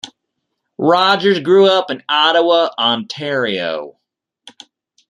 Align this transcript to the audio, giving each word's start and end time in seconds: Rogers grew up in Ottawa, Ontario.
Rogers 0.79 1.39
grew 1.41 1.67
up 1.67 1.91
in 1.91 2.01
Ottawa, 2.09 2.71
Ontario. 2.75 3.99